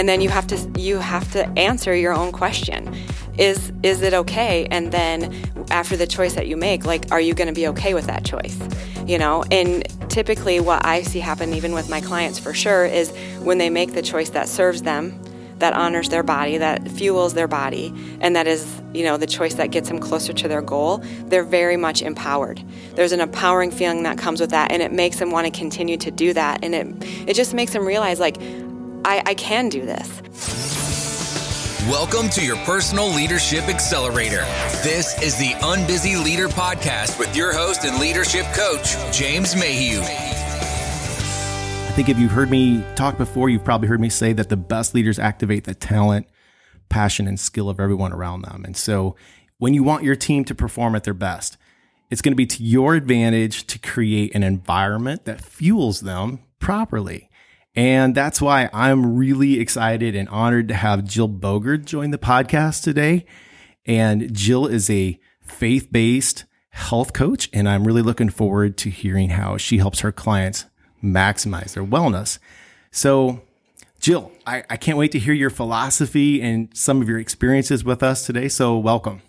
[0.00, 2.96] and then you have to you have to answer your own question
[3.36, 5.30] is is it okay and then
[5.70, 8.24] after the choice that you make like are you going to be okay with that
[8.24, 8.58] choice
[9.06, 13.10] you know and typically what i see happen even with my clients for sure is
[13.42, 15.20] when they make the choice that serves them
[15.58, 19.52] that honors their body, that fuels their body, and that is, you know, the choice
[19.56, 22.64] that gets them closer to their goal, they're very much empowered.
[22.94, 25.98] There's an empowering feeling that comes with that, and it makes them want to continue
[25.98, 26.64] to do that.
[26.64, 28.38] And it it just makes them realize like,
[29.04, 30.20] I, I can do this.
[31.88, 34.44] Welcome to your personal leadership accelerator.
[34.82, 40.00] This is the Unbusy Leader Podcast with your host and leadership coach, James Mayhew.
[40.00, 44.56] I think if you've heard me talk before, you've probably heard me say that the
[44.56, 46.28] best leaders activate the talent,
[46.90, 48.64] passion, and skill of everyone around them.
[48.64, 49.16] And so
[49.58, 51.56] when you want your team to perform at their best,
[52.10, 57.29] it's going to be to your advantage to create an environment that fuels them properly.
[57.74, 62.82] And that's why I'm really excited and honored to have Jill Bogard join the podcast
[62.82, 63.26] today.
[63.86, 67.48] And Jill is a faith based health coach.
[67.52, 70.66] And I'm really looking forward to hearing how she helps her clients
[71.02, 72.38] maximize their wellness.
[72.90, 73.42] So,
[74.00, 78.02] Jill, I, I can't wait to hear your philosophy and some of your experiences with
[78.02, 78.48] us today.
[78.48, 79.22] So, welcome.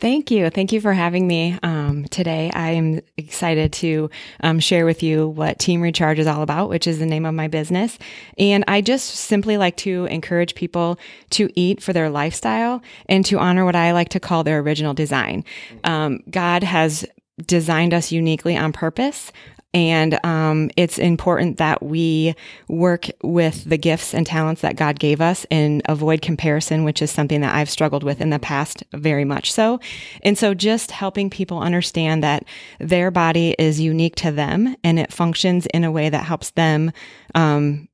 [0.00, 0.48] Thank you.
[0.48, 2.50] Thank you for having me um, today.
[2.54, 4.08] I am excited to
[4.42, 7.34] um, share with you what Team Recharge is all about, which is the name of
[7.34, 7.98] my business.
[8.38, 10.98] And I just simply like to encourage people
[11.30, 14.94] to eat for their lifestyle and to honor what I like to call their original
[14.94, 15.44] design.
[15.84, 17.04] Um, God has
[17.44, 19.32] designed us uniquely on purpose.
[19.72, 22.34] And um, it's important that we
[22.68, 27.10] work with the gifts and talents that God gave us and avoid comparison, which is
[27.10, 29.78] something that I've struggled with in the past very much so.
[30.22, 32.44] And so just helping people understand that
[32.80, 36.90] their body is unique to them and it functions in a way that helps them
[37.36, 37.88] um,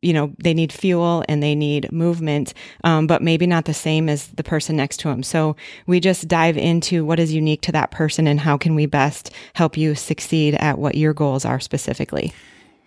[0.00, 4.08] you know they need fuel and they need movement um, but maybe not the same
[4.08, 5.56] as the person next to them so
[5.86, 9.30] we just dive into what is unique to that person and how can we best
[9.54, 12.32] help you succeed at what your goals are specifically.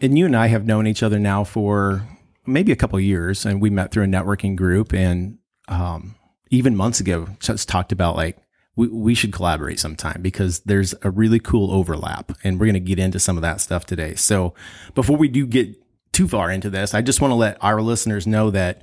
[0.01, 2.07] And you and i have known each other now for
[2.45, 6.15] maybe a couple years and we met through a networking group and um,
[6.51, 8.37] even months ago just talked about like
[8.75, 12.79] we, we should collaborate sometime because there's a really cool overlap and we're going to
[12.79, 14.15] get into some of that stuff today.
[14.15, 14.53] So
[14.93, 15.75] before we do get
[16.15, 18.81] too far into this, I just want to let our listeners know that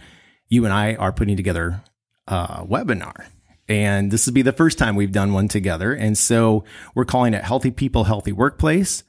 [0.48, 1.82] you and I are putting together
[2.28, 3.25] a webinar.
[3.69, 5.94] And this will be the first time we've done one together.
[5.94, 9.03] And so we're calling it Healthy People, Healthy Workplace.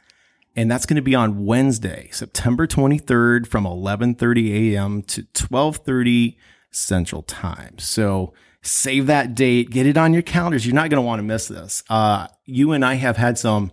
[0.55, 5.01] And that's going to be on Wednesday, September 23rd from 11:30 a.m.
[5.01, 6.37] to 12:30
[6.71, 7.77] Central Time.
[7.79, 10.65] So save that date, get it on your calendars.
[10.65, 11.83] You're not going to want to miss this.
[11.89, 13.71] Uh, you and I have had some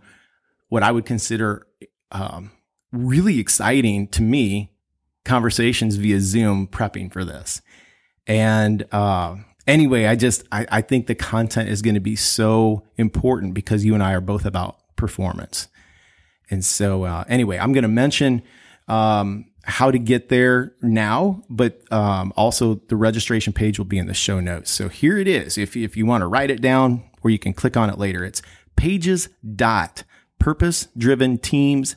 [0.70, 1.66] what I would consider
[2.10, 2.50] um,
[2.92, 4.72] really exciting to me
[5.24, 7.62] conversations via Zoom prepping for this.
[8.26, 9.36] And uh,
[9.66, 13.84] anyway, I just I, I think the content is going to be so important because
[13.84, 15.68] you and I are both about performance.
[16.50, 18.42] And so uh, anyway, I'm going to mention
[18.88, 24.06] um, how to get there now, but um, also the registration page will be in
[24.06, 24.70] the show notes.
[24.70, 25.58] So here it is.
[25.58, 28.24] If if you want to write it down, or you can click on it later,
[28.24, 28.42] it's
[28.76, 30.02] pages dot
[30.38, 31.96] purpose driven teams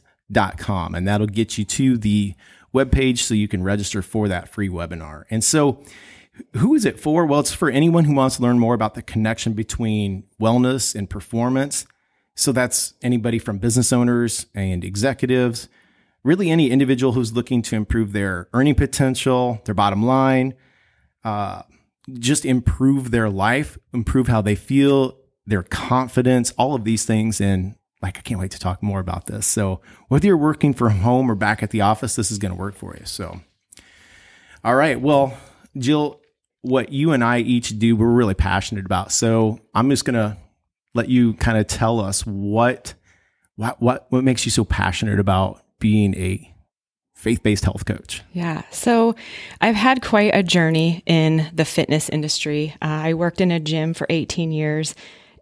[0.58, 2.36] com, and that'll get you to the
[2.74, 5.24] webpage so you can register for that free webinar.
[5.30, 5.84] And so,
[6.58, 7.26] who is it for?
[7.26, 11.10] Well, it's for anyone who wants to learn more about the connection between wellness and
[11.10, 11.86] performance.
[12.36, 15.70] So that's anybody from business owners and executives,
[16.24, 20.56] really any individual who's looking to improve their earning potential, their bottom line,
[21.24, 21.62] uh,
[22.18, 27.40] just improve their life, improve how they feel, their confidence, all of these things.
[27.40, 29.48] And like, I can't wait to talk more about this.
[29.48, 32.60] So, whether you're working from home or back at the office, this is going to
[32.60, 33.06] work for you.
[33.06, 33.40] So,
[34.64, 35.00] all right.
[35.00, 35.36] Well,
[35.78, 36.20] Jill,
[36.62, 39.12] what you and I each do, we're really passionate about.
[39.12, 40.38] So, I'm just going to
[40.94, 42.94] let you kind of tell us what,
[43.56, 46.54] what, what, what makes you so passionate about being a
[47.16, 48.22] faith based health coach?
[48.34, 48.64] Yeah.
[48.70, 49.16] So
[49.62, 52.76] I've had quite a journey in the fitness industry.
[52.82, 54.94] Uh, I worked in a gym for 18 years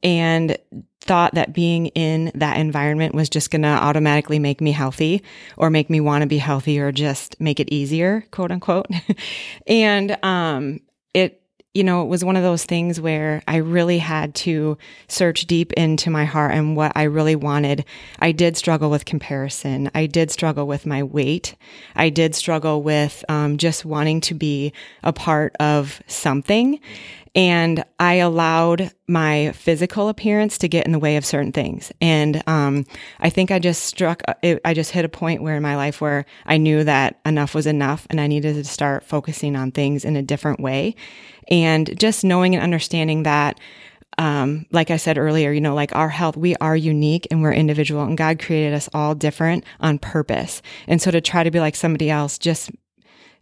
[0.03, 0.57] and
[1.01, 5.23] thought that being in that environment was just going to automatically make me healthy
[5.57, 8.87] or make me want to be healthy or just make it easier, quote unquote.
[9.67, 10.79] and um,
[11.13, 11.41] it
[11.73, 14.77] you know, it was one of those things where I really had to
[15.07, 17.85] search deep into my heart and what I really wanted.
[18.19, 19.89] I did struggle with comparison.
[19.95, 21.55] I did struggle with my weight.
[21.95, 26.81] I did struggle with um, just wanting to be a part of something.
[27.33, 31.91] And I allowed my physical appearance to get in the way of certain things.
[32.01, 32.85] And um,
[33.19, 36.25] I think I just struck, I just hit a point where in my life where
[36.45, 40.17] I knew that enough was enough and I needed to start focusing on things in
[40.17, 40.95] a different way.
[41.47, 43.59] And just knowing and understanding that
[44.17, 47.53] um, like I said earlier, you know, like our health, we are unique and we're
[47.53, 50.61] individual and God created us all different on purpose.
[50.85, 52.71] And so to try to be like somebody else just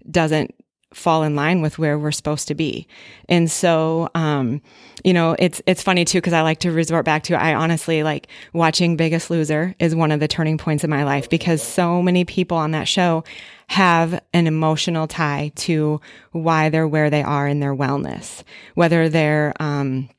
[0.10, 0.54] doesn't
[0.94, 2.88] fall in line with where we're supposed to be.
[3.28, 4.62] And so, um,
[5.04, 8.02] you know, it's, it's funny too, cause I like to resort back to, I honestly
[8.02, 12.02] like watching Biggest Loser is one of the turning points in my life because so
[12.02, 13.24] many people on that show
[13.68, 16.02] have an emotional tie to
[16.32, 18.44] why they're where they are in their wellness,
[18.74, 20.10] whether they're, um,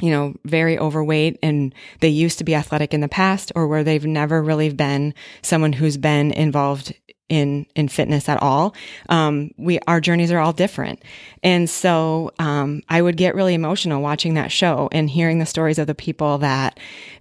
[0.00, 3.84] you know, very overweight and they used to be athletic in the past or where
[3.84, 6.94] they've never really been someone who's been involved
[7.30, 8.74] in in fitness at all.
[9.08, 11.02] Um, we our journeys are all different,
[11.42, 15.78] and so um, I would get really emotional watching that show and hearing the stories
[15.78, 16.78] of the people that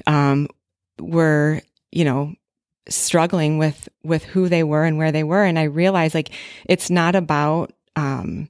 [0.08, 0.50] um,
[1.00, 1.62] were,
[1.92, 2.34] you know,
[2.90, 6.32] struggling with with who they were and where they were, and I realized like
[6.66, 8.50] it's not about um,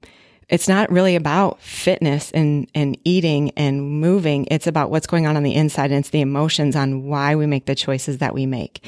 [0.49, 4.47] it's not really about fitness and, and eating and moving.
[4.49, 7.45] It's about what's going on on the inside and it's the emotions on why we
[7.45, 8.83] make the choices that we make.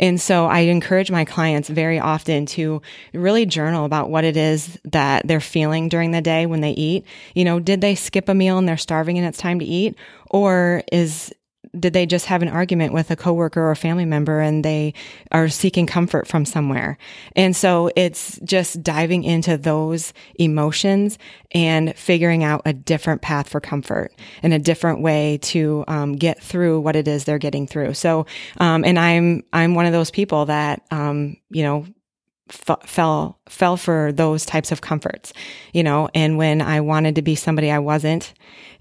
[0.00, 2.82] And so I encourage my clients very often to
[3.12, 7.06] really journal about what it is that they're feeling during the day when they eat.
[7.34, 9.96] You know, did they skip a meal and they're starving and it's time to eat?
[10.30, 11.32] Or is,
[11.78, 14.94] did they just have an argument with a coworker or a family member and they
[15.32, 16.98] are seeking comfort from somewhere?
[17.36, 21.18] And so it's just diving into those emotions
[21.52, 24.12] and figuring out a different path for comfort
[24.42, 27.94] and a different way to um, get through what it is they're getting through.
[27.94, 28.26] So,
[28.58, 31.86] um, and I'm I'm one of those people that um, you know
[32.50, 35.32] f- fell fell for those types of comforts,
[35.72, 36.08] you know.
[36.14, 38.32] And when I wanted to be somebody I wasn't,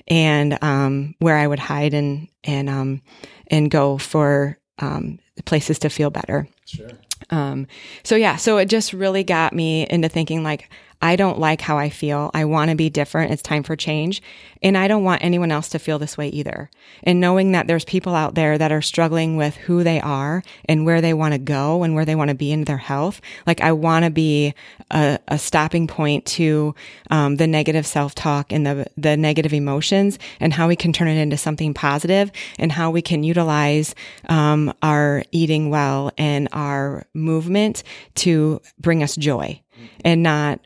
[0.07, 3.01] and um, where I would hide and and um,
[3.47, 6.47] and go for um, places to feel better.
[6.65, 6.89] Sure.
[7.29, 7.67] Um,
[8.03, 10.69] so yeah, so it just really got me into thinking like
[11.03, 12.31] I don't like how I feel.
[12.33, 13.33] I want to be different.
[13.33, 14.21] It's time for change.
[14.61, 16.71] And I don't want anyone else to feel this way either.
[17.03, 20.85] And knowing that there's people out there that are struggling with who they are and
[20.85, 23.19] where they want to go and where they want to be in their health.
[23.45, 24.53] Like I want to be
[24.91, 26.73] a, a, stopping point to
[27.11, 31.19] um, the negative self-talk and the, the negative emotions and how we can turn it
[31.19, 33.93] into something positive and how we can utilize
[34.29, 37.83] um, our eating well and our movement
[38.15, 39.59] to bring us joy
[40.03, 40.59] and not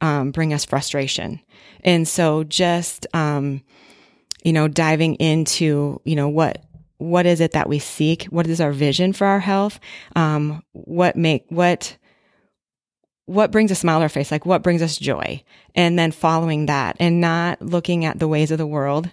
[0.00, 1.40] um, bring us frustration.
[1.84, 3.62] And so just, um,
[4.42, 6.64] you know, diving into, you know, what,
[6.98, 8.24] what is it that we seek?
[8.24, 9.80] What is our vision for our health?
[10.16, 11.96] Um, what make, what,
[13.26, 14.30] what brings a smile to our face?
[14.30, 15.42] Like what brings us joy?
[15.74, 19.10] And then following that and not looking at the ways of the world.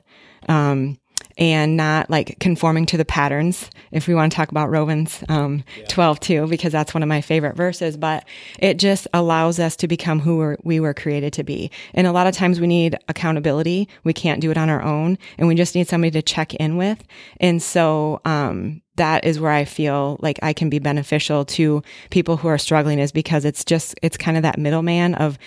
[0.49, 0.97] Um,
[1.37, 3.69] and not like conforming to the patterns.
[3.91, 5.85] If we want to talk about Romans um, yeah.
[5.87, 8.25] 12 too, because that's one of my favorite verses, but
[8.59, 11.71] it just allows us to become who we're, we were created to be.
[11.93, 13.87] And a lot of times we need accountability.
[14.03, 16.77] We can't do it on our own and we just need somebody to check in
[16.77, 17.03] with.
[17.39, 22.37] And so, um, that is where I feel like I can be beneficial to people
[22.37, 25.39] who are struggling is because it's just, it's kind of that middleman of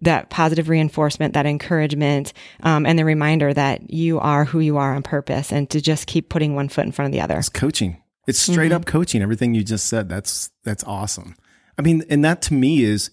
[0.00, 2.32] that positive reinforcement, that encouragement,
[2.62, 6.06] um, and the reminder that you are who you are on purpose and to just
[6.06, 7.38] keep putting one foot in front of the other.
[7.38, 8.02] It's coaching.
[8.26, 8.76] It's straight mm-hmm.
[8.76, 9.22] up coaching.
[9.22, 10.08] Everything you just said.
[10.08, 11.34] That's, that's awesome.
[11.78, 13.10] I mean, and that to me is,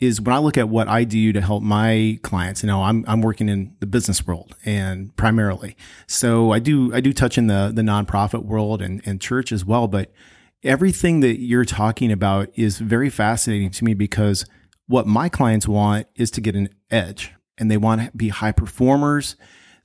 [0.00, 3.04] is when I look at what I do to help my clients, you know, I'm,
[3.06, 5.76] I'm working in the business world and primarily.
[6.06, 9.64] So I do, I do touch in the, the nonprofit world and, and church as
[9.64, 9.86] well.
[9.86, 10.12] But
[10.62, 14.44] everything that you're talking about is very fascinating to me because
[14.86, 18.52] what my clients want is to get an edge and they want to be high
[18.52, 19.36] performers.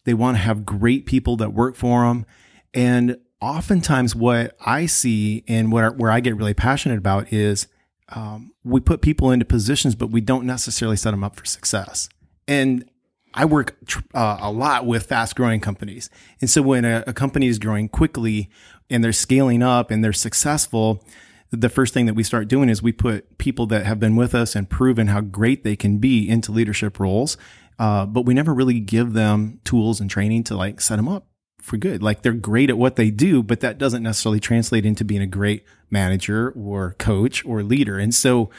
[0.05, 2.25] They want to have great people that work for them.
[2.73, 7.67] And oftentimes what I see and what, where I get really passionate about is
[8.11, 12.09] um, we put people into positions, but we don't necessarily set them up for success.
[12.47, 12.89] And
[13.33, 13.77] I work
[14.13, 16.09] uh, a lot with fast growing companies.
[16.41, 18.49] And so when a, a, company is growing quickly
[18.89, 21.03] and they're scaling up and they're successful,
[21.51, 24.33] the first thing that we start doing is we put people that have been with
[24.33, 27.37] us and proven how great they can be into leadership roles.
[27.77, 31.28] Uh, but we never really give them tools and training to like set them up
[31.69, 32.03] for good.
[32.03, 35.27] Like they're great at what they do, but that doesn't necessarily translate into being a
[35.27, 37.97] great manager or coach or leader.
[37.97, 38.49] And so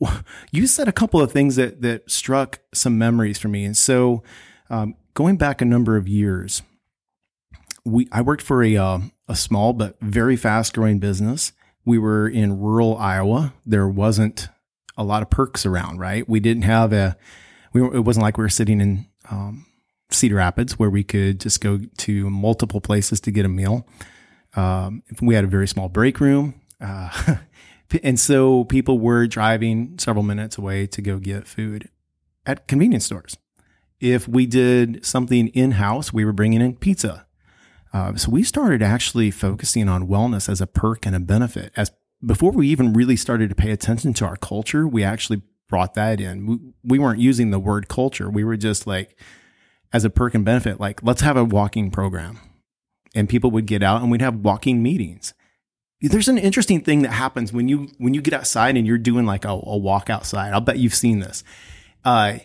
[0.52, 3.64] you said a couple of things that, that struck some memories for me.
[3.64, 4.22] And so,
[4.70, 6.62] um, going back a number of years,
[7.84, 11.52] we, I worked for a, uh, a small but very fast growing business.
[11.84, 13.52] We were in rural Iowa.
[13.66, 14.48] There wasn't
[14.96, 16.28] a lot of perks around, right?
[16.28, 17.16] We didn't have a,
[17.72, 19.66] we it wasn't like we were sitting in, um,
[20.12, 23.86] Cedar Rapids where we could just go to multiple places to get a meal.
[24.54, 26.60] Um, we had a very small break room.
[26.80, 27.36] Uh,
[28.02, 31.88] and so people were driving several minutes away to go get food
[32.46, 33.36] at convenience stores.
[34.00, 37.26] If we did something in house, we were bringing in pizza.
[37.92, 41.72] Uh, so we started actually focusing on wellness as a perk and a benefit.
[41.76, 41.90] As
[42.24, 46.20] before we even really started to pay attention to our culture, we actually brought that
[46.20, 46.46] in.
[46.46, 48.30] We, we weren't using the word culture.
[48.30, 49.18] We were just like,
[49.92, 52.38] as a perk and benefit, like let's have a walking program,
[53.14, 55.34] and people would get out and we'd have walking meetings.
[56.00, 59.26] There's an interesting thing that happens when you when you get outside and you're doing
[59.26, 60.52] like a, a walk outside.
[60.52, 61.44] I'll bet you've seen this.
[62.04, 62.38] Uh,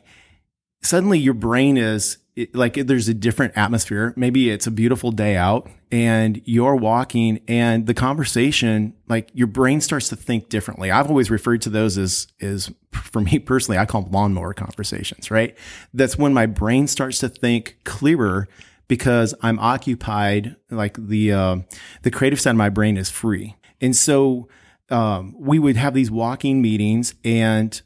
[0.84, 4.14] suddenly, your brain is it, like there's a different atmosphere.
[4.18, 9.80] Maybe it's a beautiful day out and you're walking and the conversation, like your brain
[9.80, 10.92] starts to think differently.
[10.92, 15.32] I've always referred to those as, is for me personally, I call them lawnmower conversations,
[15.32, 15.58] right?
[15.94, 18.48] That's when my brain starts to think clearer
[18.88, 21.58] because I'm occupied, like the, uh,
[22.04, 23.56] the creative side of my brain is free.
[23.80, 24.50] And so,
[24.90, 27.82] um, we would have these walking meetings and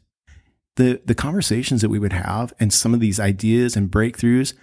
[0.80, 4.54] the the conversations that we would have and some of these ideas and breakthroughs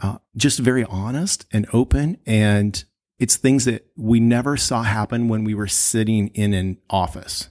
[0.00, 2.18] uh, just very honest and open.
[2.26, 2.84] And
[3.18, 7.50] it's things that we never saw happen when we were sitting in an office.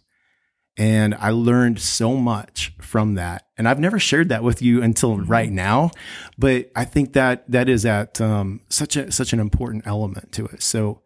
[0.79, 3.47] And i learned so much from that.
[3.57, 5.31] And i've never shared that with you until mm-hmm.
[5.31, 5.91] right now
[6.37, 10.45] but i think that that is at um, such a such an important element to
[10.45, 10.61] it.
[10.61, 11.01] So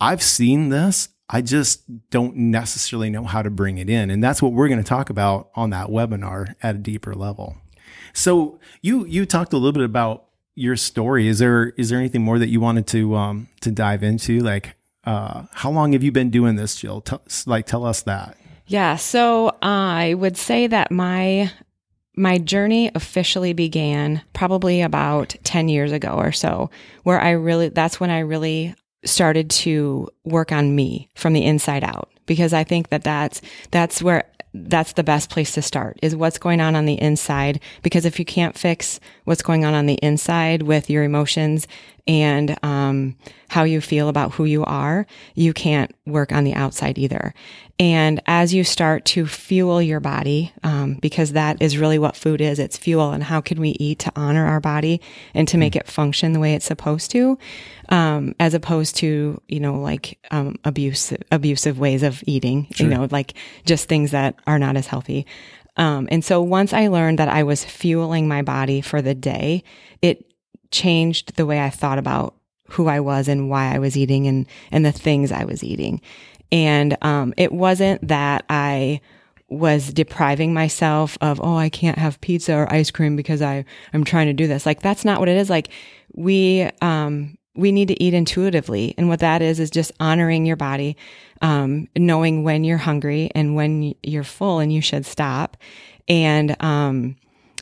[0.00, 4.10] i've seen this I just don't necessarily know how to bring it in.
[4.10, 7.56] And that's what we're going to talk about on that webinar at a deeper level.
[8.12, 10.24] So you you talked a little bit about
[10.56, 11.28] your story.
[11.28, 14.40] Is there is there anything more that you wanted to um to dive into?
[14.40, 17.00] Like uh how long have you been doing this, Jill?
[17.00, 18.36] Tell, like tell us that.
[18.66, 21.52] Yeah, so I would say that my
[22.16, 26.70] my journey officially began probably about 10 years ago or so
[27.04, 31.84] where I really that's when I really started to work on me from the inside
[31.84, 33.40] out because I think that that's
[33.70, 37.60] that's where that's the best place to start is what's going on on the inside.
[37.82, 41.68] Because if you can't fix what's going on on the inside with your emotions
[42.10, 43.14] and um,
[43.48, 47.32] how you feel about who you are, you can't work on the outside either.
[47.78, 52.40] And as you start to fuel your body, um, because that is really what food
[52.40, 53.12] is, it's fuel.
[53.12, 55.00] And how can we eat to honor our body
[55.34, 57.38] and to make it function the way it's supposed to,
[57.90, 62.88] um, as opposed to you know like um, abusive abusive ways of eating, sure.
[62.88, 63.34] you know, like
[63.66, 65.26] just things that are not as healthy.
[65.76, 69.62] Um, and so once I learned that I was fueling my body for the day,
[70.02, 70.29] it
[70.70, 72.34] changed the way I thought about
[72.68, 76.00] who I was and why I was eating and, and the things I was eating.
[76.52, 79.00] And, um, it wasn't that I
[79.48, 84.04] was depriving myself of, oh, I can't have pizza or ice cream because I, I'm
[84.04, 84.64] trying to do this.
[84.64, 85.50] Like, that's not what it is.
[85.50, 85.70] Like,
[86.14, 88.94] we, um, we need to eat intuitively.
[88.96, 90.96] And what that is, is just honoring your body,
[91.42, 95.56] um, knowing when you're hungry and when you're full and you should stop.
[96.06, 97.16] And, um,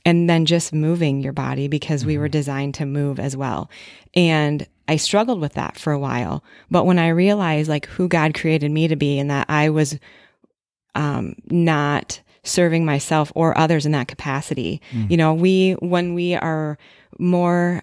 [0.09, 2.33] and then just moving your body because we were mm-hmm.
[2.33, 3.71] designed to move as well.
[4.15, 6.43] And I struggled with that for a while.
[6.71, 9.99] But when I realized like who God created me to be and that I was
[10.95, 15.11] um, not serving myself or others in that capacity, mm.
[15.11, 16.79] you know, we, when we are
[17.19, 17.83] more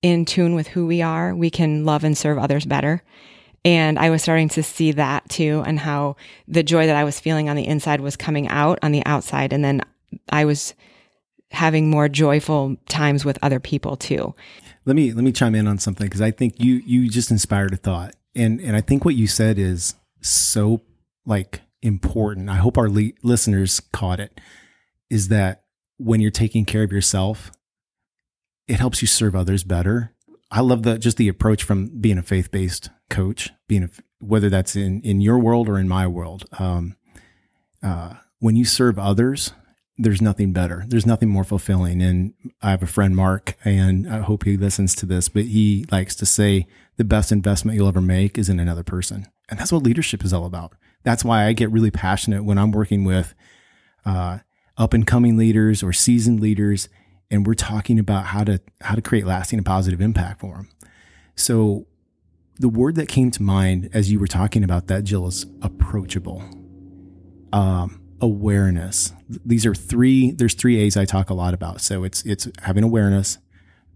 [0.00, 3.02] in tune with who we are, we can love and serve others better.
[3.62, 6.16] And I was starting to see that too, and how
[6.48, 9.52] the joy that I was feeling on the inside was coming out on the outside.
[9.52, 9.82] And then
[10.30, 10.72] I was
[11.50, 14.34] having more joyful times with other people too.
[14.84, 17.72] Let me let me chime in on something because I think you you just inspired
[17.72, 20.82] a thought, and and I think what you said is so
[21.24, 22.48] like important.
[22.50, 24.40] I hope our le- listeners caught it.
[25.10, 25.64] Is that
[25.98, 27.52] when you're taking care of yourself,
[28.68, 30.12] it helps you serve others better.
[30.50, 34.48] I love the just the approach from being a faith based coach, being a, whether
[34.48, 36.44] that's in in your world or in my world.
[36.58, 36.96] Um,
[37.82, 39.52] uh, when you serve others,
[39.98, 40.84] there's nothing better.
[40.86, 42.02] There's nothing more fulfilling.
[42.02, 45.86] And I have a friend, Mark, and I hope he listens to this, but he
[45.90, 49.26] likes to say the best investment you'll ever make is in another person.
[49.48, 50.74] And that's what leadership is all about.
[51.02, 53.34] That's why I get really passionate when I'm working with
[54.04, 54.38] uh,
[54.76, 56.88] up and coming leaders or seasoned leaders,
[57.30, 60.68] and we're talking about how to how to create lasting and positive impact for them.
[61.34, 61.86] So
[62.58, 66.42] the word that came to mind as you were talking about that, Jill, is approachable.
[67.52, 69.12] Um, awareness.
[69.28, 71.80] These are three, there's three A's I talk a lot about.
[71.80, 73.38] So it's, it's having awareness,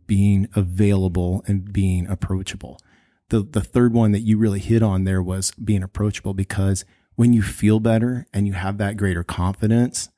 [0.06, 2.80] being available and being approachable.
[3.28, 6.84] The, the third one that you really hit on there was being approachable because
[7.14, 10.08] when you feel better and you have that greater confidence,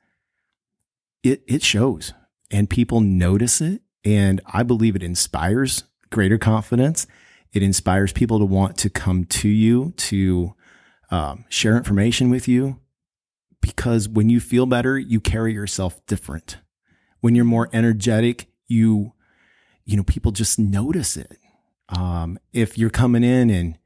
[1.22, 2.14] it, it shows
[2.50, 7.06] and people notice it And I believe it inspires greater confidence.
[7.52, 10.54] It inspires people to want to come to you to
[11.10, 12.80] um, share information with you
[13.62, 16.58] because when you feel better, you carry yourself different.
[17.20, 19.12] When you're more energetic, you,
[19.86, 21.38] you know, people just notice it.
[21.88, 23.78] Um, if you're coming in and,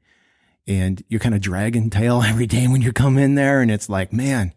[0.67, 3.87] and you're kind of dragging tail every day when you come in there and it's
[3.87, 4.53] like, man,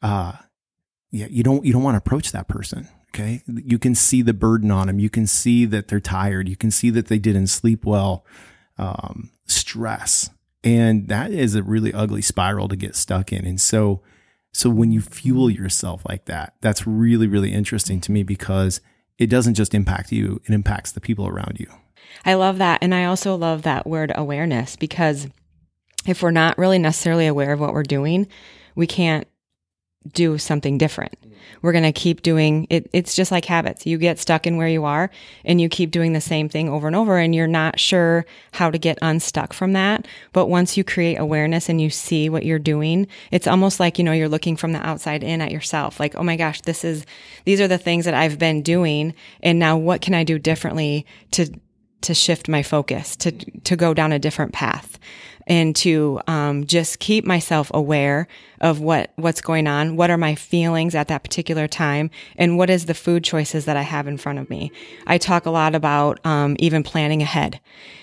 [0.00, 0.32] uh,
[1.10, 2.88] yeah, you don't, you don't want to approach that person.
[3.08, 3.42] Okay.
[3.46, 4.98] You can see the burden on them.
[4.98, 6.48] You can see that they're tired.
[6.48, 8.24] You can see that they didn't sleep well.
[8.76, 10.30] Um, stress.
[10.62, 13.44] And that is a really ugly spiral to get stuck in.
[13.44, 14.02] And so,
[14.58, 18.80] so when you fuel yourself like that, that's really, really interesting to me because
[19.16, 21.70] it doesn't just impact you, it impacts the people around you.
[22.24, 22.82] I love that.
[22.82, 25.28] And I also love that word awareness because
[26.08, 28.26] if we're not really necessarily aware of what we're doing,
[28.74, 29.28] we can't
[30.12, 31.20] do something different.
[31.20, 31.34] Mm-hmm.
[31.62, 32.88] We're going to keep doing it.
[32.92, 33.86] It's just like habits.
[33.86, 35.10] You get stuck in where you are
[35.44, 38.70] and you keep doing the same thing over and over and you're not sure how
[38.70, 40.06] to get unstuck from that.
[40.32, 44.04] But once you create awareness and you see what you're doing, it's almost like, you
[44.04, 45.98] know, you're looking from the outside in at yourself.
[45.98, 47.04] Like, oh my gosh, this is,
[47.44, 49.14] these are the things that I've been doing.
[49.42, 51.52] And now what can I do differently to,
[52.02, 54.98] to shift my focus, to, to go down a different path
[55.48, 58.28] and to um, just keep myself aware
[58.60, 59.96] of what what's going on.
[59.96, 62.10] What are my feelings at that particular time?
[62.36, 64.70] And what is the food choices that i have in front of me?
[65.06, 67.60] I talk a lot about um, even planning ahead.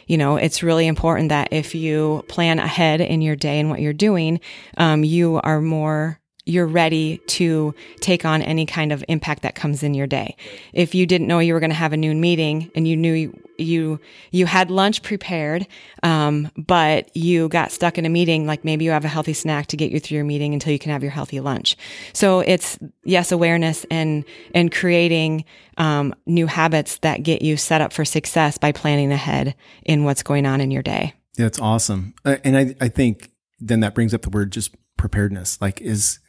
[0.08, 3.82] You know it's really important that if you plan ahead in your day and what
[3.82, 4.40] you're doing
[4.78, 9.82] um, you are more you're ready to take on any kind of impact that comes
[9.82, 10.36] in your day.
[10.74, 13.36] If you didn't know you were going to have a noon meeting and you knew
[13.58, 14.00] you
[14.32, 15.68] you, had lunch prepared,
[16.04, 19.68] um, but you got stuck in a meeting, like maybe you have a healthy snack
[19.68, 21.78] to get you through your meeting until you can have your healthy lunch.
[22.14, 25.46] So it's yes, awareness and and creating
[25.78, 30.24] um, new habits that get you set up for success by planning ahead in what's
[30.24, 31.14] going on in your day.
[31.38, 35.60] That's awesome, uh, and I I think then that brings up the word just preparedness.
[35.62, 36.20] Like is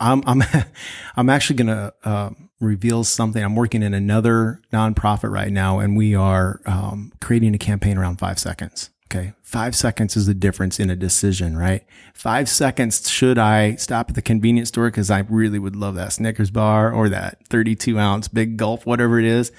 [0.00, 0.42] I'm I'm
[1.16, 2.30] I'm actually going to uh,
[2.60, 3.42] reveal something.
[3.42, 8.18] I'm working in another nonprofit right now, and we are um, creating a campaign around
[8.18, 8.90] five seconds.
[9.12, 11.84] Okay, five seconds is the difference in a decision, right?
[12.14, 13.08] Five seconds.
[13.08, 16.92] Should I stop at the convenience store because I really would love that Snickers bar
[16.92, 19.52] or that 32 ounce big gulp, whatever it is?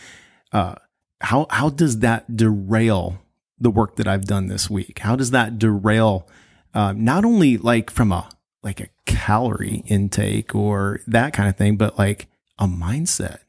[0.51, 0.75] Uh,
[1.21, 3.19] how how does that derail
[3.59, 4.99] the work that I've done this week?
[4.99, 6.27] How does that derail?
[6.73, 8.29] Uh, not only like from a
[8.65, 12.27] like a calorie intake or that kind of thing, but like
[12.59, 13.39] a mindset.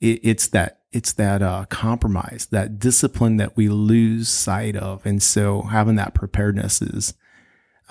[0.00, 5.20] It, it's that it's that uh, compromise, that discipline that we lose sight of, and
[5.20, 7.14] so having that preparedness is.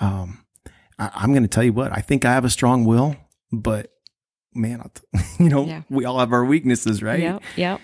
[0.00, 0.44] Um,
[0.98, 3.16] I, am going to tell you what I think I have a strong will,
[3.52, 3.92] but
[4.54, 4.90] man,
[5.38, 5.82] you know, yeah.
[5.90, 7.20] we all have our weaknesses, right?
[7.20, 7.42] Yep.
[7.56, 7.80] Yep.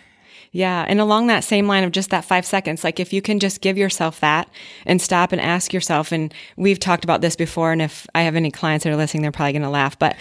[0.52, 0.84] Yeah.
[0.88, 3.60] And along that same line of just that five seconds, like if you can just
[3.60, 4.48] give yourself that
[4.84, 7.70] and stop and ask yourself, and we've talked about this before.
[7.70, 10.16] And if I have any clients that are listening, they're probably going to laugh, but,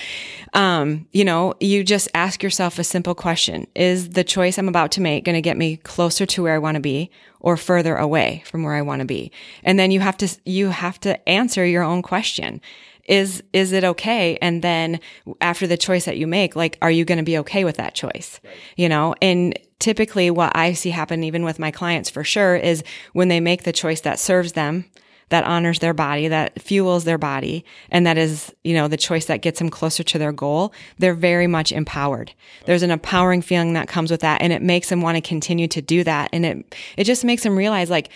[0.53, 3.65] um, you know, you just ask yourself a simple question.
[3.75, 6.59] Is the choice I'm about to make going to get me closer to where I
[6.59, 9.31] want to be or further away from where I want to be?
[9.63, 12.61] And then you have to, you have to answer your own question
[13.05, 14.99] is is it okay and then
[15.41, 17.95] after the choice that you make like are you going to be okay with that
[17.95, 18.53] choice right.
[18.75, 22.83] you know and typically what I see happen even with my clients for sure is
[23.13, 24.85] when they make the choice that serves them,
[25.29, 29.25] that honors their body, that fuels their body, and that is, you know, the choice
[29.25, 32.33] that gets them closer to their goal, they're very much empowered.
[32.65, 35.67] There's an empowering feeling that comes with that and it makes them want to continue
[35.69, 36.29] to do that.
[36.33, 38.09] And it, it just makes them realize like,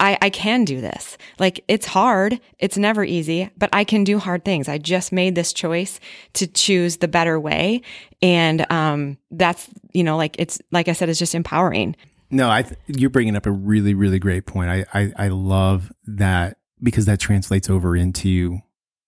[0.00, 1.16] I, I can do this.
[1.38, 2.40] Like it's hard.
[2.58, 4.68] It's never easy, but I can do hard things.
[4.68, 6.00] I just made this choice
[6.34, 7.82] to choose the better way.
[8.20, 11.94] And, um, that's, you know, like it's, like I said, it's just empowering.
[12.30, 14.68] No, I, th- you're bringing up a really, really great point.
[14.68, 18.58] I, I, I love that because that translates over into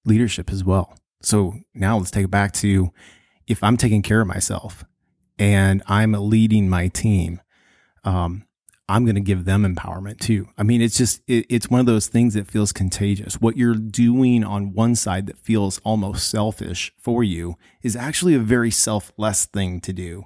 [0.04, 0.96] leadership as well.
[1.22, 2.92] So now let's take it back to
[3.48, 4.84] if I'm taking care of myself
[5.38, 7.40] and I'm leading my team,
[8.04, 8.44] um,
[8.88, 10.48] I'm going to give them empowerment too.
[10.56, 13.40] I mean, it's just, it, it's one of those things that feels contagious.
[13.40, 18.40] What you're doing on one side that feels almost selfish for you is actually a
[18.40, 20.24] very selfless thing to do.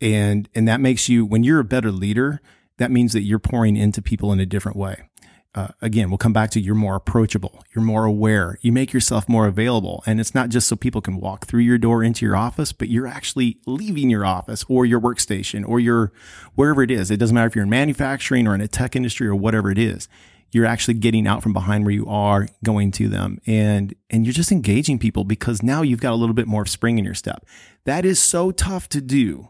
[0.00, 2.42] And, and that makes you, when you're a better leader,
[2.76, 5.08] that means that you're pouring into people in a different way
[5.54, 9.28] uh, again, we'll come back to you're more approachable, you're more aware, you make yourself
[9.28, 10.02] more available.
[10.04, 12.88] And it's not just so people can walk through your door into your office, but
[12.88, 16.12] you're actually leaving your office or your workstation or your
[16.56, 17.10] wherever it is.
[17.10, 19.78] It doesn't matter if you're in manufacturing or in a tech industry or whatever it
[19.78, 20.08] is.
[20.50, 24.32] You're actually getting out from behind where you are, going to them, and and you're
[24.32, 27.44] just engaging people because now you've got a little bit more spring in your step.
[27.86, 29.48] That is so tough to do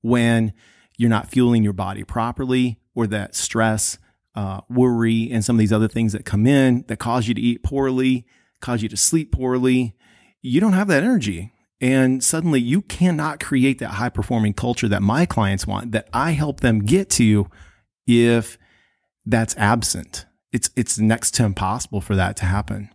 [0.00, 0.54] when
[0.96, 3.98] you're not fueling your body properly, or that stress,
[4.36, 7.40] uh, worry, and some of these other things that come in that cause you to
[7.40, 8.26] eat poorly,
[8.60, 9.96] cause you to sleep poorly,
[10.42, 11.52] you don't have that energy.
[11.80, 16.32] And suddenly you cannot create that high performing culture that my clients want, that I
[16.32, 17.48] help them get to
[18.06, 18.56] if
[19.24, 20.26] that's absent.
[20.52, 22.90] It's, it's next to impossible for that to happen.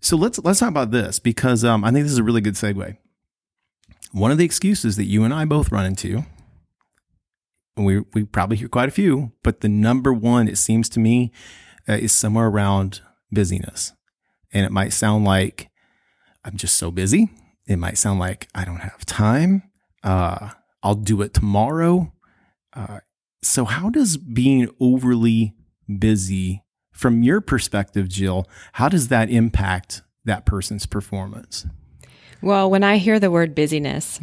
[0.00, 2.54] So let's, let's talk about this because um, I think this is a really good
[2.54, 2.96] segue.
[4.12, 6.24] One of the excuses that you and I both run into,
[7.76, 11.32] we, we probably hear quite a few, but the number one, it seems to me,
[11.88, 13.00] uh, is somewhere around
[13.32, 13.92] busyness.
[14.52, 15.70] And it might sound like
[16.44, 17.30] I'm just so busy.
[17.66, 19.62] It might sound like I don't have time.
[20.02, 20.50] Uh,
[20.82, 22.12] I'll do it tomorrow.
[22.74, 23.00] Uh,
[23.42, 25.54] so, how does being overly
[25.98, 31.66] busy, from your perspective, Jill, how does that impact that person's performance?
[32.40, 34.20] Well, when I hear the word busyness,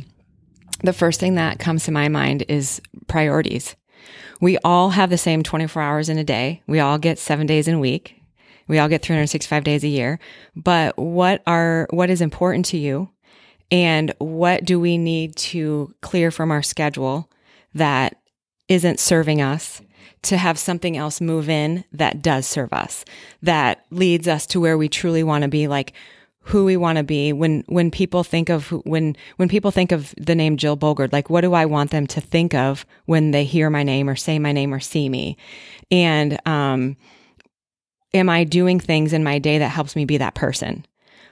[0.83, 3.75] the first thing that comes to my mind is priorities.
[4.39, 6.63] We all have the same 24 hours in a day.
[6.67, 8.21] We all get seven days in a week.
[8.67, 10.19] We all get 365 days a year.
[10.55, 13.09] But what are, what is important to you?
[13.69, 17.29] And what do we need to clear from our schedule
[17.73, 18.17] that
[18.67, 19.81] isn't serving us
[20.23, 23.05] to have something else move in that does serve us,
[23.41, 25.93] that leads us to where we truly want to be like,
[26.43, 30.13] who we want to be when when people think of when when people think of
[30.17, 33.43] the name Jill Bogard like what do I want them to think of when they
[33.43, 35.37] hear my name or say my name or see me?
[35.91, 36.97] And um
[38.13, 40.85] am I doing things in my day that helps me be that person?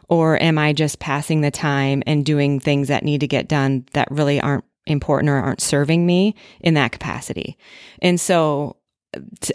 [0.08, 3.86] Or am I just passing the time and doing things that need to get done
[3.93, 7.58] that really aren't important or aren't serving me in that capacity?
[8.02, 8.78] And so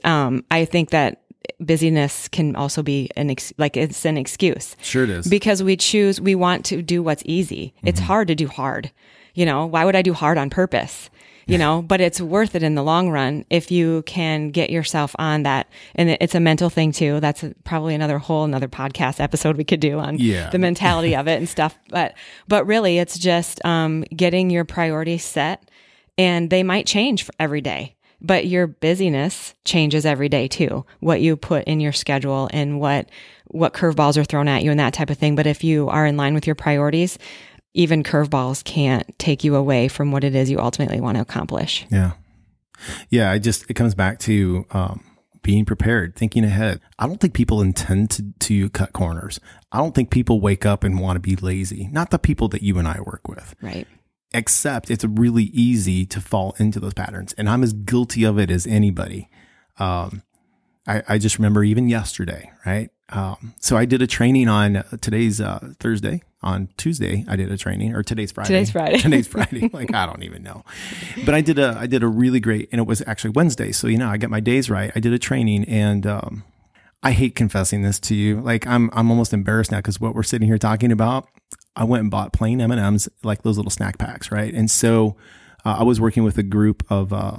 [0.03, 1.24] um I think that
[1.61, 4.77] busyness can also be an ex- like it's an excuse.
[4.83, 5.27] Sure it is.
[5.29, 7.75] Because we choose we want to do what's easy.
[7.85, 8.07] It's Mm-hmm.
[8.07, 8.91] hard to do hard.
[9.35, 11.11] You know, why would I do hard on purpose?
[11.47, 15.15] You know, but it's worth it in the long run if you can get yourself
[15.19, 15.69] on that.
[15.95, 17.21] And it's a mental thing too.
[17.21, 20.49] That's a, probably another whole another podcast episode we could do on Yeah.
[20.49, 21.79] the mentality of it and stuff.
[21.91, 22.15] But
[22.49, 25.71] but really, it's just um, getting your priorities set,
[26.17, 31.37] and they might change every day but your busyness changes every day too what you
[31.37, 33.09] put in your schedule and what
[33.49, 36.07] what curveballs are thrown at you and that type of thing but if you are
[36.07, 37.19] in line with your priorities
[37.75, 41.87] even curveballs can't take you away from what it is you ultimately want to accomplish
[41.91, 42.13] Yeah.
[43.11, 43.31] Yeah.
[43.31, 45.05] I just, it comes back to, um,
[45.43, 46.81] being prepared, thinking ahead.
[46.99, 49.39] I don't think people intend to, to cut corners.
[49.71, 51.89] I don't think people wake up and want to be lazy.
[51.93, 53.87] Not the people that you and I work with, right
[54.35, 57.33] except it's really easy to fall into those patterns.
[57.35, 59.31] And I'm as guilty of it as anybody.
[59.79, 60.23] Um,
[60.87, 62.91] I, I just remember even yesterday, right?
[63.11, 66.23] Um, so I did a training on today's uh, Thursday.
[66.43, 68.49] On Tuesday, I did a training, or today's Friday.
[68.49, 68.99] Today's Friday.
[68.99, 69.71] today's Friday.
[69.73, 70.63] Like I don't even know,
[71.25, 73.73] but I did a I did a really great, and it was actually Wednesday.
[73.73, 74.93] So you know, I got my days right.
[74.95, 76.45] I did a training, and um,
[77.03, 78.43] I hate confessing this to you.
[78.43, 81.29] Like I'm I'm almost embarrassed now because what we're sitting here talking about.
[81.77, 84.53] I went and bought plain M and M's, like those little snack packs, right?
[84.55, 85.17] And so
[85.65, 87.39] uh, I was working with a group of uh,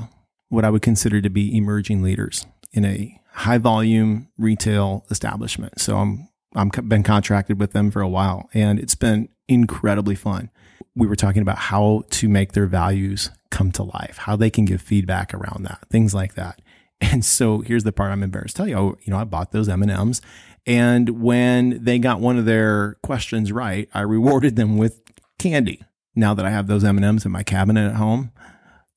[0.49, 5.79] what I would consider to be emerging leaders in a high volume retail establishment.
[5.79, 10.49] So I'm I'm been contracted with them for a while, and it's been incredibly fun.
[10.95, 14.65] We were talking about how to make their values come to life, how they can
[14.65, 16.61] give feedback around that, things like that.
[17.01, 18.77] And so here's the part I'm embarrassed to tell you.
[18.77, 20.21] I, you know, I bought those M and M's,
[20.65, 25.01] and when they got one of their questions right, I rewarded them with
[25.37, 25.81] candy.
[26.15, 28.31] Now that I have those M and M's in my cabinet at home,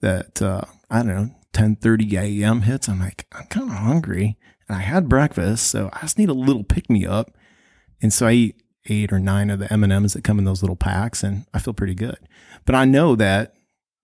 [0.01, 2.63] that uh, I don't know, 10:30 a.m.
[2.63, 6.29] hits, I'm like, I'm kind of hungry, and I had breakfast, so I just need
[6.29, 7.33] a little pick me up.
[8.01, 10.45] And so I eat eight or nine of the M and M's that come in
[10.45, 12.19] those little packs, and I feel pretty good.
[12.65, 13.55] But I know that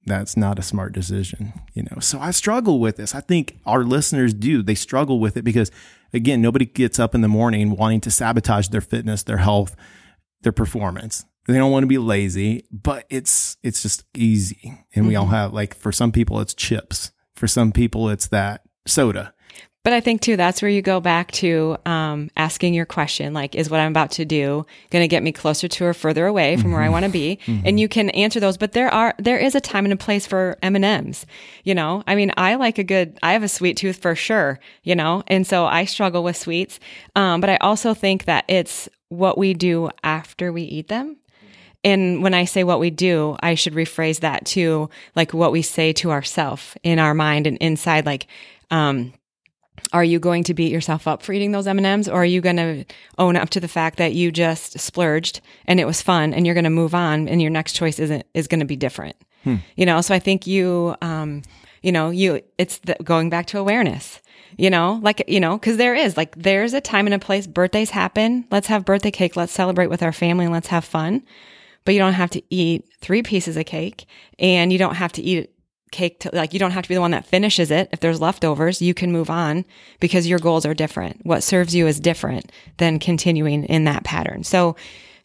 [0.06, 1.98] that's not a smart decision, you know.
[2.00, 3.14] So I struggle with this.
[3.14, 4.62] I think our listeners do.
[4.62, 5.70] They struggle with it because
[6.12, 9.76] again, nobody gets up in the morning wanting to sabotage their fitness, their health,
[10.42, 11.24] their performance.
[11.46, 14.84] They don't want to be lazy, but it's it's just easy.
[14.94, 15.34] And we all mm-hmm.
[15.34, 17.12] have like for some people it's chips.
[17.34, 19.34] For some people it's that soda.
[19.84, 23.54] But I think too, that's where you go back to um, asking your question, like,
[23.54, 26.56] is what I'm about to do going to get me closer to or further away
[26.56, 27.38] from where I want to be?
[27.66, 28.56] And you can answer those.
[28.56, 31.26] But there are there is a time and a place for M and M's.
[31.64, 33.18] You know, I mean, I like a good.
[33.22, 34.58] I have a sweet tooth for sure.
[34.84, 36.80] You know, and so I struggle with sweets.
[37.14, 41.18] Um, but I also think that it's what we do after we eat them.
[41.84, 45.60] And when I say what we do, I should rephrase that to like what we
[45.60, 48.26] say to ourselves in our mind and inside, like,
[48.70, 49.12] um,
[49.94, 52.56] are you going to beat yourself up for eating those M&Ms or are you going
[52.56, 52.84] to
[53.16, 56.54] own up to the fact that you just splurged and it was fun and you're
[56.54, 59.16] going to move on and your next choice isn't is going to be different.
[59.76, 61.42] You know, so I think you um
[61.84, 64.22] you know, you, it's the, going back to awareness,
[64.56, 67.46] you know, like, you know, cause there is like, there's a time and a place.
[67.46, 68.46] Birthdays happen.
[68.50, 69.36] Let's have birthday cake.
[69.36, 71.22] Let's celebrate with our family and let's have fun.
[71.84, 74.06] But you don't have to eat three pieces of cake
[74.38, 75.53] and you don't have to eat
[75.94, 77.88] cake to like, you don't have to be the one that finishes it.
[77.92, 79.64] If there's leftovers, you can move on
[80.00, 81.24] because your goals are different.
[81.24, 84.44] What serves you is different than continuing in that pattern.
[84.44, 84.76] So,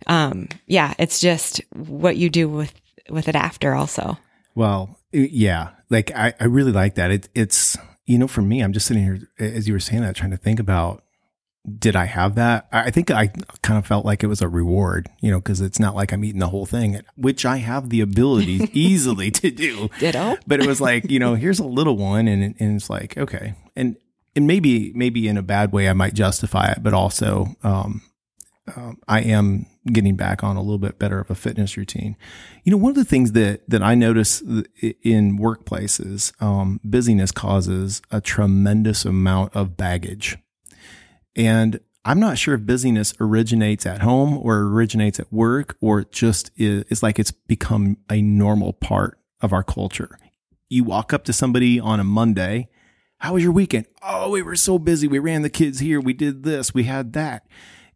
[0.08, 2.74] um, yeah, it's just what you do with,
[3.10, 4.18] with it after also.
[4.56, 7.12] Well, yeah, like I, I really like that.
[7.12, 10.16] It, it's, you know, for me, I'm just sitting here as you were saying that,
[10.16, 11.04] trying to think about
[11.78, 12.68] did I have that?
[12.72, 13.28] I think I
[13.62, 16.24] kind of felt like it was a reward, you know, because it's not like I'm
[16.24, 19.90] eating the whole thing, which I have the ability easily to do.
[20.00, 20.38] Ditto.
[20.48, 23.56] But it was like, you know, here's a little one, and and it's like, okay,
[23.76, 23.98] and
[24.36, 28.02] and maybe maybe in a bad way I might justify it, but also um,
[28.76, 32.16] um, I am getting back on a little bit better of a fitness routine.
[32.64, 38.02] You know, one of the things that that I notice in workplaces, um, busyness causes
[38.12, 40.38] a tremendous amount of baggage,
[41.36, 46.52] and I'm not sure if busyness originates at home or originates at work or just
[46.56, 50.18] is, is like it's become a normal part of our culture.
[50.70, 52.70] You walk up to somebody on a Monday.
[53.18, 53.86] How was your weekend?
[54.02, 55.08] Oh, we were so busy.
[55.08, 56.00] We ran the kids here.
[56.00, 56.74] We did this.
[56.74, 57.46] We had that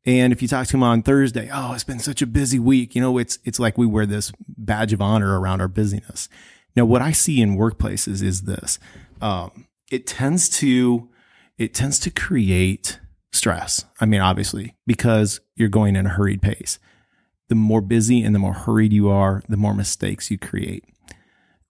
[0.05, 2.93] and if you talk to him on Thursday, oh, it's been such a busy week.
[2.93, 6.27] You know, it's, it's like we wear this badge of honor around our busyness.
[6.75, 8.79] Now, what I see in workplaces is this.
[9.21, 11.09] Um, it tends to,
[11.57, 12.99] it tends to create
[13.33, 13.83] stress.
[13.99, 16.79] I mean, obviously, because you're going in a hurried pace.
[17.49, 20.85] The more busy and the more hurried you are, the more mistakes you create.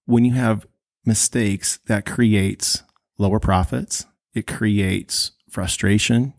[0.06, 0.68] When you have
[1.04, 2.84] mistakes, that creates
[3.18, 4.06] lower profits.
[4.36, 6.34] It creates frustration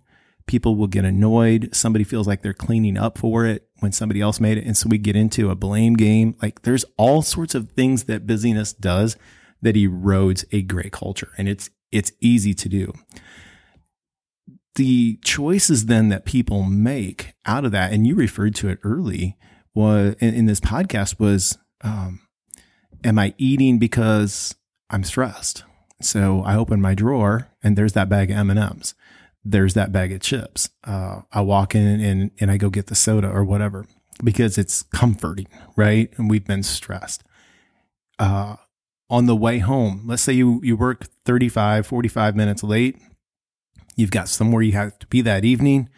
[0.47, 1.71] people will get annoyed.
[1.73, 4.67] Somebody feels like they're cleaning up for it when somebody else made it.
[4.67, 6.37] And so we get into a blame game.
[6.43, 9.17] Like there's all sorts of things that busyness does
[9.63, 11.33] that erodes a great culture.
[11.39, 12.93] And it's, it's easy to do.
[14.75, 19.37] The choices then that people make out of that, and you referred to it early,
[19.75, 22.21] was in, in this podcast was, um,
[23.05, 24.57] am I eating because
[24.91, 25.65] I'm stressed?
[26.01, 28.95] So I open my drawer and there's that bag of M&Ms
[29.45, 30.71] there's that bag of chips.
[30.85, 33.87] Uh, I walk in and, and I go get the soda or whatever
[34.23, 36.11] because it's comforting, right?
[36.17, 37.23] And we've been stressed.
[38.19, 38.57] Uh,
[39.11, 42.97] on the way home, let's say you, you work 35, 45 minutes late.
[43.97, 45.89] You've got somewhere you have to be that evening.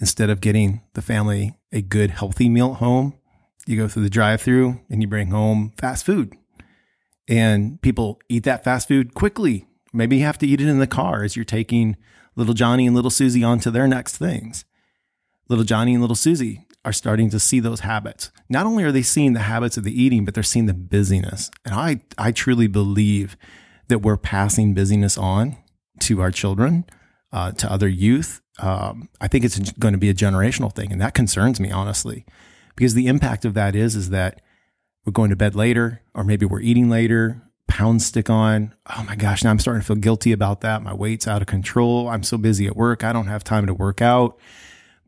[0.00, 3.14] Instead of getting the family a good, healthy meal at home,
[3.66, 6.34] you go through the drive through and you bring home fast food.
[7.28, 9.66] And people eat that fast food quickly.
[9.92, 11.96] Maybe you have to eat it in the car as you're taking
[12.34, 14.64] little Johnny and little Susie on to their next things.
[15.48, 18.32] Little Johnny and little Susie are starting to see those habits.
[18.48, 21.50] Not only are they seeing the habits of the eating, but they're seeing the busyness.
[21.64, 23.36] And I, I truly believe
[23.88, 25.56] that we're passing busyness on
[26.00, 26.84] to our children,
[27.32, 28.40] uh, to other youth.
[28.58, 32.26] Um, I think it's going to be a generational thing, and that concerns me honestly,
[32.76, 34.40] because the impact of that is is that
[35.04, 38.74] we're going to bed later, or maybe we're eating later, pound stick on.
[38.96, 40.82] Oh my gosh, now I'm starting to feel guilty about that.
[40.82, 42.08] My weight's out of control.
[42.08, 43.02] I'm so busy at work.
[43.02, 44.38] I don't have time to work out.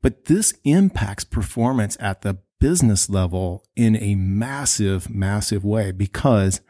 [0.03, 6.61] But this impacts performance at the business level in a massive, massive way because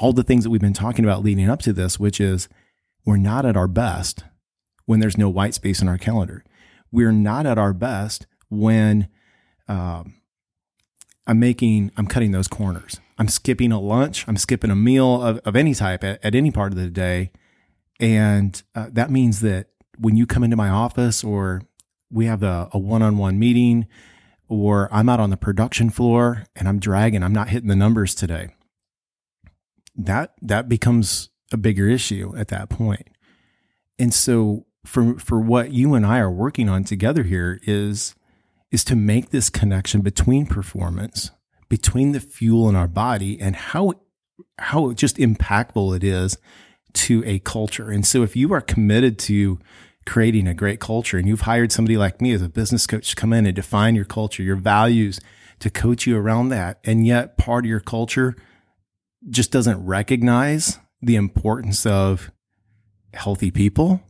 [0.00, 2.48] all the things that we've been talking about leading up to this, which is
[3.04, 4.24] we're not at our best
[4.88, 6.42] when there's no white space in our calendar.
[6.90, 9.08] We're not at our best when
[9.68, 10.14] um,
[11.26, 12.98] I'm making, I'm cutting those corners.
[13.18, 14.24] I'm skipping a lunch.
[14.26, 17.32] I'm skipping a meal of, of any type at, at any part of the day.
[18.00, 19.66] And uh, that means that
[19.98, 21.60] when you come into my office or
[22.10, 23.86] we have a, a one-on-one meeting
[24.48, 28.14] or I'm out on the production floor and I'm dragging, I'm not hitting the numbers
[28.14, 28.54] today.
[29.94, 33.08] That, that becomes a bigger issue at that point.
[33.98, 38.14] And so for, for what you and I are working on together here is
[38.70, 41.30] is to make this connection between performance,
[41.70, 43.94] between the fuel in our body and how
[44.58, 46.38] how just impactful it is
[46.94, 47.90] to a culture.
[47.90, 49.58] And so if you are committed to
[50.06, 53.16] creating a great culture and you've hired somebody like me as a business coach to
[53.16, 55.20] come in and define your culture, your values,
[55.60, 58.36] to coach you around that, and yet part of your culture
[59.28, 62.30] just doesn't recognize the importance of
[63.12, 64.02] healthy people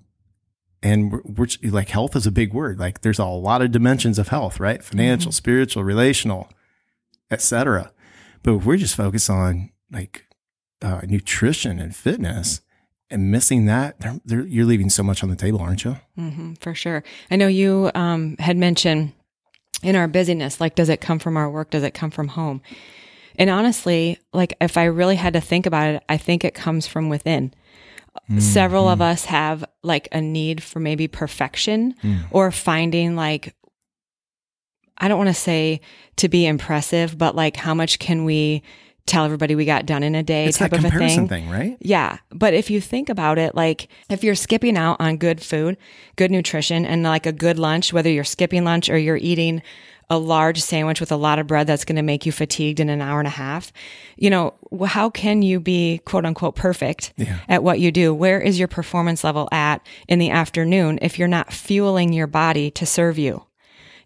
[0.82, 2.78] and we're, we're, like health is a big word.
[2.78, 4.82] Like there's a lot of dimensions of health right?
[4.82, 5.36] Financial mm-hmm.
[5.36, 6.48] spiritual relational
[7.30, 7.92] etc
[8.42, 10.26] but if we're just focused on like
[10.82, 12.60] uh, nutrition and fitness
[13.10, 15.96] and missing that they're, they're, you're leaving so much on the table aren't you?
[16.18, 17.02] Mm-hmm, for sure.
[17.30, 19.12] I know you um, had mentioned
[19.82, 21.70] in our busyness like does it come from our work?
[21.70, 22.62] Does it come from home?
[23.36, 26.86] And honestly, like if I really had to think about it, I think it comes
[26.86, 27.54] from within.
[28.30, 28.92] Mm, Several mm.
[28.92, 32.24] of us have like a need for maybe perfection mm.
[32.30, 33.54] or finding like
[34.98, 35.80] I don't want to say
[36.16, 38.62] to be impressive, but like how much can we
[39.08, 41.28] tell everybody we got done in a day it's type of a thing.
[41.28, 41.76] thing, right?
[41.80, 42.18] Yeah.
[42.30, 45.78] But if you think about it, like if you're skipping out on good food,
[46.16, 49.62] good nutrition, and like a good lunch, whether you're skipping lunch or you're eating
[50.10, 52.88] a large sandwich with a lot of bread that's going to make you fatigued in
[52.88, 53.72] an hour and a half,
[54.16, 54.54] you know,
[54.86, 57.38] how can you be quote unquote perfect yeah.
[57.48, 58.14] at what you do?
[58.14, 62.70] Where is your performance level at in the afternoon if you're not fueling your body
[62.72, 63.44] to serve you?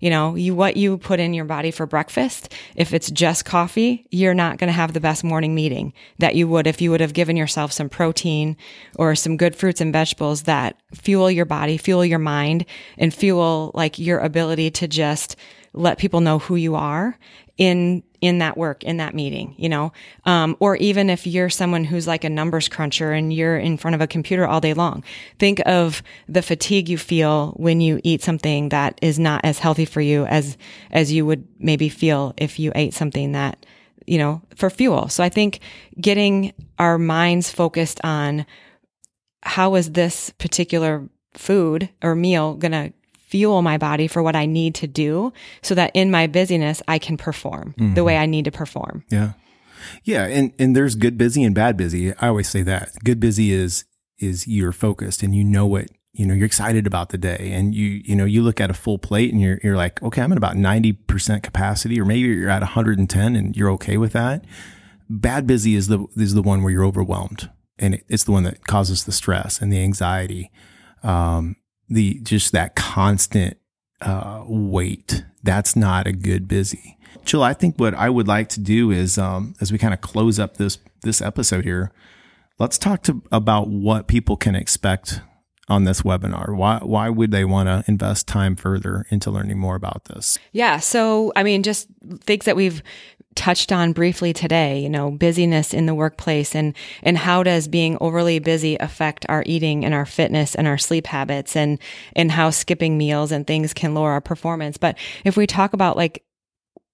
[0.02, 4.04] you know, you, what you put in your body for breakfast, if it's just coffee,
[4.10, 7.00] you're not going to have the best morning meeting that you would if you would
[7.00, 8.56] have given yourself some protein
[8.96, 12.66] or some good fruits and vegetables that fuel your body, fuel your mind
[12.98, 15.36] and fuel like your ability to just
[15.74, 17.18] let people know who you are
[17.56, 19.92] in in that work in that meeting you know?
[20.24, 23.94] Um, or even if you're someone who's like a numbers cruncher and you're in front
[23.94, 25.04] of a computer all day long
[25.38, 29.85] think of the fatigue you feel when you eat something that is not as healthy
[29.85, 30.56] for you as
[30.90, 33.64] as you would maybe feel if you ate something that
[34.06, 35.08] you know for fuel.
[35.08, 35.61] So i think
[36.00, 38.46] getting our minds focused on
[39.42, 42.92] how is this particular food or meal going to
[43.32, 46.98] fuel my body for what I need to do so that in my busyness, I
[46.98, 47.94] can perform mm-hmm.
[47.94, 49.04] the way I need to perform.
[49.08, 49.32] Yeah.
[50.04, 50.26] Yeah.
[50.26, 52.12] And, and there's good busy and bad busy.
[52.18, 53.86] I always say that good busy is,
[54.18, 57.74] is you're focused and you know what, you know, you're excited about the day and
[57.74, 60.30] you, you know, you look at a full plate and you're, you're like, okay, I'm
[60.30, 64.44] at about 90% capacity or maybe you're at 110 and you're okay with that.
[65.08, 68.42] Bad busy is the, is the one where you're overwhelmed and it, it's the one
[68.42, 70.50] that causes the stress and the anxiety.
[71.02, 71.56] Um,
[71.88, 73.56] the just that constant
[74.00, 75.24] uh, weight.
[75.42, 76.98] That's not a good busy.
[77.24, 80.00] Jill, I think what I would like to do is, um, as we kind of
[80.00, 81.92] close up this this episode here,
[82.58, 85.20] let's talk to about what people can expect
[85.68, 86.55] on this webinar.
[86.55, 90.38] Why why would they want to invest time further into learning more about this?
[90.53, 91.88] Yeah, so I mean, just
[92.25, 92.83] things that we've
[93.35, 97.96] touched on briefly today, you know, busyness in the workplace and, and how does being
[98.01, 101.79] overly busy affect our eating and our fitness and our sleep habits and,
[102.14, 104.77] and how skipping meals and things can lower our performance.
[104.77, 106.25] But if we talk about like,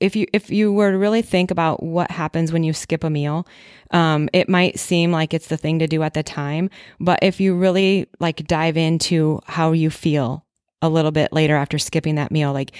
[0.00, 3.10] if you if you were to really think about what happens when you skip a
[3.10, 3.46] meal,
[3.90, 7.40] um, it might seem like it's the thing to do at the time, but if
[7.40, 10.44] you really like dive into how you feel
[10.80, 12.72] a little bit later after skipping that meal, like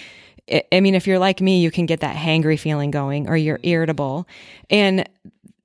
[0.72, 3.61] I mean, if you're like me, you can get that hangry feeling going or you're
[3.62, 4.26] irritable.
[4.70, 5.09] And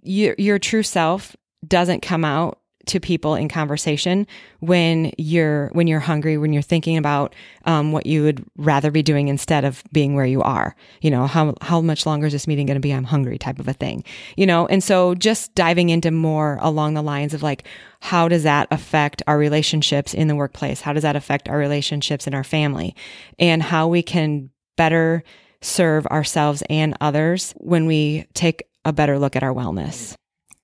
[0.01, 1.35] your, your true self
[1.65, 4.27] doesn't come out to people in conversation
[4.59, 7.33] when you're when you're hungry when you're thinking about
[7.65, 10.75] um, what you would rather be doing instead of being where you are.
[11.01, 12.91] You know how how much longer is this meeting going to be?
[12.91, 14.03] I'm hungry type of a thing
[14.35, 14.67] you know?
[14.67, 17.65] And so just diving into more along the lines of like
[17.99, 20.81] how does that affect our relationships in the workplace?
[20.81, 22.95] How does that affect our relationships in our family?
[23.39, 25.23] And how we can better
[25.61, 30.15] serve ourselves and others when we take a better look at our wellness.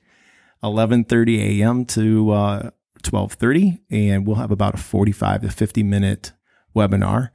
[0.63, 1.85] 11:30 a.m.
[1.87, 2.71] to uh,
[3.03, 6.33] 12:30, and we'll have about a 45 to 50 minute
[6.75, 7.31] webinar